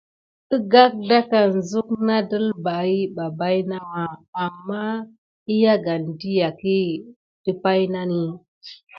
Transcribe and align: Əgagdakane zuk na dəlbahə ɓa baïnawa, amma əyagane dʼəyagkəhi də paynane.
Əgagdakane 0.55 1.59
zuk 1.71 1.89
na 2.07 2.15
dəlbahə 2.29 2.97
ɓa 3.15 3.25
baïnawa, 3.39 4.01
amma 4.43 4.81
əyagane 5.51 6.09
dʼəyagkəhi 6.19 6.85
də 7.43 7.51
paynane. 7.63 8.23